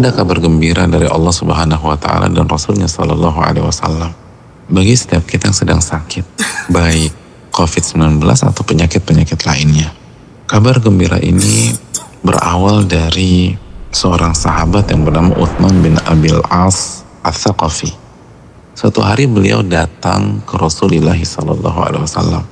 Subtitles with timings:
[0.00, 4.08] ada kabar gembira dari Allah Subhanahu wa taala dan Rasulnya Shallallahu alaihi wasallam
[4.70, 6.24] bagi setiap kita yang sedang sakit,
[6.72, 7.12] baik
[7.52, 9.92] COVID-19 atau penyakit-penyakit lainnya.
[10.48, 11.74] Kabar gembira ini
[12.24, 13.52] berawal dari
[13.92, 17.92] seorang sahabat yang bernama Uthman bin Abil As Al-Thaqafi.
[18.72, 22.42] Suatu hari beliau datang ke Rasulullah Sallallahu Alaihi Wasallam.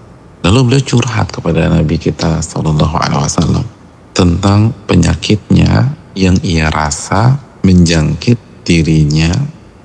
[0.44, 3.64] Lalu beliau curhat kepada Nabi kita Sallallahu Alaihi Wasallam
[4.12, 9.30] tentang penyakitnya yang ia rasa menjangkit dirinya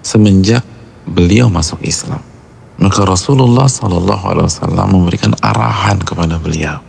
[0.02, 0.66] semenjak
[1.06, 2.26] beliau masuk Islam.
[2.82, 6.82] Maka Rasulullah Sallallahu Alaihi Wasallam memberikan arahan kepada beliau.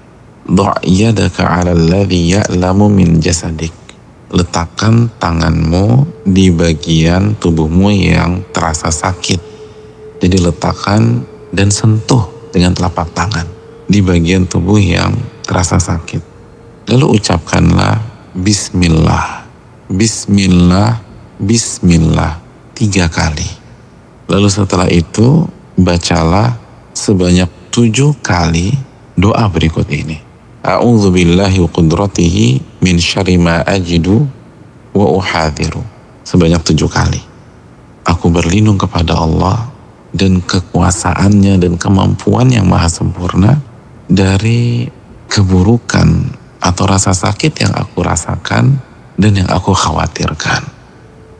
[0.49, 3.73] Do'yadaka ala alladhi ya'lamu min jasadik.
[4.33, 9.39] Letakkan tanganmu di bagian tubuhmu yang terasa sakit.
[10.25, 13.47] Jadi letakkan dan sentuh dengan telapak tangan
[13.85, 15.13] di bagian tubuh yang
[15.45, 16.23] terasa sakit.
[16.91, 19.47] Lalu ucapkanlah Bismillah,
[19.87, 20.99] Bismillah,
[21.39, 22.43] Bismillah
[22.75, 23.47] tiga kali.
[24.27, 25.47] Lalu setelah itu
[25.79, 26.59] bacalah
[26.91, 28.75] sebanyak tujuh kali
[29.15, 30.19] doa berikut ini.
[30.67, 32.47] A'udzu billahi wa qudratihi
[32.83, 34.27] min syarri ma ajidu
[34.91, 35.87] wa uhadhiru.
[36.27, 37.23] Sebanyak tujuh kali.
[38.03, 39.71] Aku berlindung kepada Allah
[40.11, 43.63] dan kekuasaannya dan kemampuan yang maha sempurna
[44.11, 44.91] dari
[45.31, 48.81] keburukan atau rasa sakit yang aku rasakan
[49.21, 50.65] dan yang aku khawatirkan.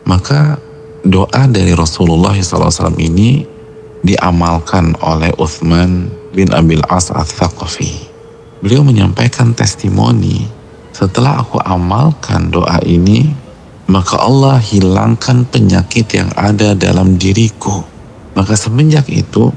[0.05, 0.61] Maka
[1.01, 3.49] doa dari Rasulullah SAW ini
[4.05, 8.13] diamalkan oleh Uthman bin Abil As al-Thaqafi.
[8.61, 10.45] Beliau menyampaikan testimoni,
[10.93, 13.33] setelah aku amalkan doa ini,
[13.89, 17.85] maka Allah hilangkan penyakit yang ada dalam diriku.
[18.37, 19.53] Maka semenjak itu,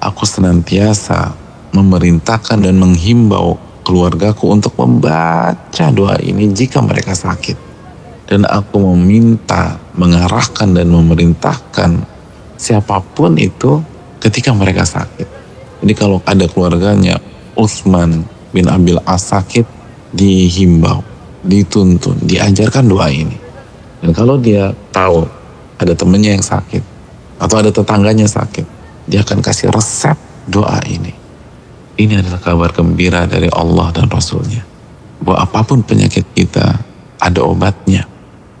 [0.00, 1.32] aku senantiasa
[1.72, 7.56] memerintahkan dan menghimbau keluargaku untuk membaca doa ini jika mereka sakit.
[8.28, 12.04] Dan aku meminta, mengarahkan dan memerintahkan
[12.60, 13.80] siapa pun itu
[14.20, 15.24] ketika mereka sakit.
[15.80, 17.16] Jadi kalau ada keluarganya
[17.56, 19.64] Utsman bin Abil As sakit,
[20.12, 21.00] dihimbau,
[21.40, 23.40] dituntun, diajarkan doa ini.
[24.04, 25.24] Dan kalau dia tahu
[25.80, 26.84] ada temennya yang sakit,
[27.40, 28.66] atau ada tetangganya sakit,
[29.08, 31.27] dia akan kasih resep doa ini.
[31.98, 34.62] Ini adalah kabar gembira dari Allah dan Rasulnya.
[35.18, 36.78] Bahwa apa pun penyakit kita,
[37.18, 38.06] ada obatnya.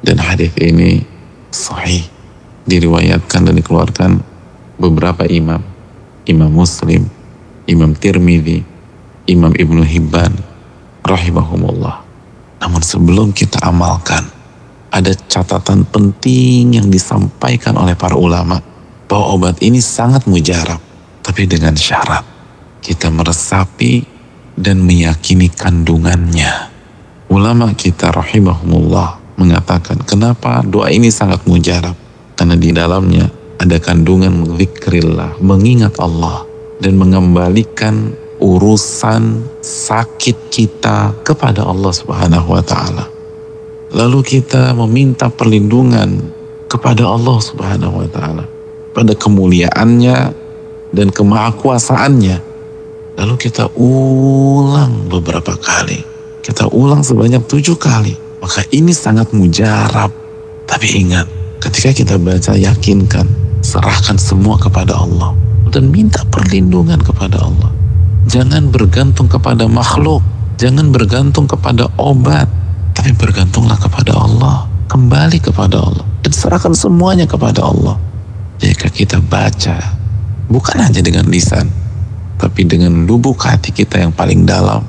[0.02, 1.06] Dan hadis ini
[1.54, 2.02] sahih
[2.66, 4.10] diriwayatkan dan dikeluarkan
[4.82, 5.62] beberapa imam,
[6.26, 7.06] Imam Muslim,
[7.70, 8.66] Imam Tirmidzi,
[9.30, 10.34] Imam Ibnu Hibban,
[11.06, 12.02] rahimahumullah.
[12.58, 14.26] Namun sebelum kita amalkan,
[14.90, 18.58] ada catatan penting yang disampaikan oleh para ulama
[19.06, 20.82] bahwa obat ini sangat mujarab,
[21.22, 22.37] tapi dengan syarat
[22.88, 24.00] kita meresapi
[24.56, 26.72] dan meyakini kandungannya.
[27.28, 31.92] Ulama kita rahimahumullah mengatakan kenapa doa ini sangat mujarab
[32.32, 33.28] karena di dalamnya
[33.60, 36.48] ada kandungan zikrillah, mengingat Allah
[36.80, 43.04] dan mengembalikan urusan sakit kita kepada Allah Subhanahu wa taala.
[43.92, 46.32] Lalu kita meminta perlindungan
[46.70, 48.44] kepada Allah Subhanahu wa taala
[48.96, 50.18] pada kemuliaannya
[50.94, 52.47] dan kemahakuasaannya.
[53.18, 56.00] Lalu kita ulang beberapa kali.
[56.40, 58.14] Kita ulang sebanyak tujuh kali.
[58.38, 60.14] Maka ini sangat mujarab.
[60.68, 61.26] Tapi ingat,
[61.58, 63.26] Ketika kita baca, yakinkan,
[63.66, 65.34] serahkan semua kepada Allah
[65.74, 67.74] dan minta perlindungan kepada Allah.
[68.30, 70.22] Jangan bergantung kepada makhluk,
[70.54, 72.46] jangan bergantung kepada obat,
[72.94, 74.70] tapi bergantunglah kepada Allah.
[74.88, 77.98] Kembali kepada Allah dan serahkan semuanya kepada Allah.
[78.62, 79.76] Jika kita baca,
[80.46, 81.68] bukan hanya dengan lisan,
[82.38, 84.86] tapi dengan lubuk hati kita yang paling dalam,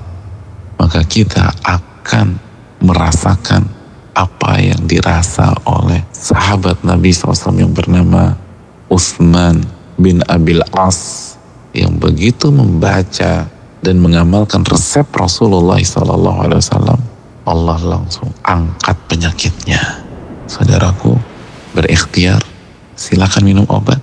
[0.77, 2.37] maka kita akan
[2.85, 3.65] merasakan
[4.13, 8.37] apa yang dirasa oleh sahabat Nabi SAW yang bernama
[8.85, 9.65] Uthman
[9.97, 11.33] bin Abil As
[11.73, 13.49] yang begitu membaca
[13.81, 17.01] dan mengamalkan resep Rasulullah SAW
[17.49, 19.81] Allah langsung angkat penyakitnya.
[20.45, 21.17] Saudaraku
[21.73, 22.41] berikhtiar
[22.93, 24.01] silakan minum obat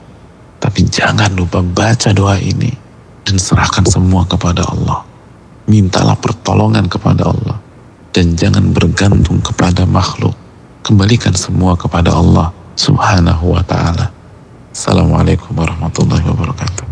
[0.59, 2.86] tapi jangan lupa baca doa ini
[3.27, 5.03] dan serahkan semua kepada Allah
[5.67, 7.59] mintalah pertolongan kepada Allah
[8.15, 10.33] dan jangan bergantung kepada makhluk.
[10.87, 14.15] Kembalikan semua kepada Allah Subhanahu wa taala.
[14.71, 16.86] Assalamualaikum warahmatullahi wabarakatuh.